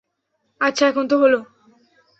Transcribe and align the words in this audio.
আচ্ছা, 0.61 0.83
এখন 0.87 1.05
তো 1.07 1.15
হলো। 1.17 1.39